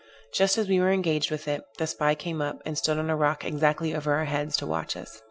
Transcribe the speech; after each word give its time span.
Just 0.33 0.57
as 0.57 0.67
we 0.67 0.79
were 0.79 0.89
engaged 0.91 1.29
with 1.29 1.47
it, 1.47 1.63
the 1.77 1.85
spy 1.85 2.15
came 2.15 2.41
up, 2.41 2.59
and 2.65 2.75
stood 2.75 2.97
on 2.97 3.11
a 3.11 3.15
rock 3.15 3.45
exactly 3.45 3.93
over 3.93 4.13
our 4.15 4.25
heads, 4.25 4.57
to 4.57 4.65
watch 4.65 4.97
us. 4.97 5.19